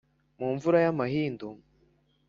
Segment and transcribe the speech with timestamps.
[0.39, 1.47] Mu mvura y’amahindu